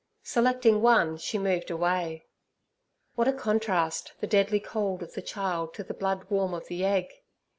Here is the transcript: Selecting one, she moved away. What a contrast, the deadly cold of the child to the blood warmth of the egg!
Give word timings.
Selecting 0.23 0.81
one, 0.81 1.15
she 1.15 1.37
moved 1.37 1.69
away. 1.69 2.25
What 3.13 3.27
a 3.27 3.31
contrast, 3.33 4.13
the 4.19 4.25
deadly 4.25 4.59
cold 4.59 5.03
of 5.03 5.13
the 5.13 5.21
child 5.21 5.75
to 5.75 5.83
the 5.83 5.93
blood 5.93 6.25
warmth 6.27 6.63
of 6.63 6.67
the 6.69 6.83
egg! 6.83 7.13